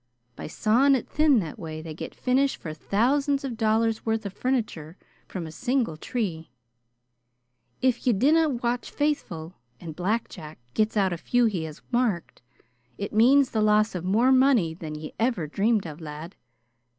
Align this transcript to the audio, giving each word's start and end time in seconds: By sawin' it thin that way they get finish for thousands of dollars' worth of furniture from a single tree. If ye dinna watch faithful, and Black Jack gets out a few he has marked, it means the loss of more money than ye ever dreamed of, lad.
By 0.35 0.47
sawin' 0.47 0.95
it 0.95 1.07
thin 1.07 1.37
that 1.41 1.59
way 1.59 1.79
they 1.79 1.93
get 1.93 2.15
finish 2.15 2.57
for 2.57 2.73
thousands 2.73 3.43
of 3.43 3.55
dollars' 3.55 4.03
worth 4.03 4.25
of 4.25 4.33
furniture 4.33 4.97
from 5.27 5.45
a 5.45 5.51
single 5.51 5.95
tree. 5.95 6.49
If 7.83 8.07
ye 8.07 8.13
dinna 8.13 8.49
watch 8.49 8.89
faithful, 8.89 9.53
and 9.79 9.95
Black 9.95 10.27
Jack 10.27 10.57
gets 10.73 10.97
out 10.97 11.13
a 11.13 11.17
few 11.17 11.45
he 11.45 11.65
has 11.65 11.83
marked, 11.91 12.41
it 12.97 13.13
means 13.13 13.51
the 13.51 13.61
loss 13.61 13.93
of 13.93 14.03
more 14.03 14.31
money 14.31 14.73
than 14.73 14.95
ye 14.95 15.13
ever 15.19 15.45
dreamed 15.45 15.85
of, 15.85 16.01
lad. 16.01 16.35